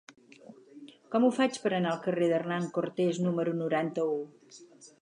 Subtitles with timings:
[1.15, 4.19] Com ho faig per anar al carrer d'Hernán Cortés número noranta-u?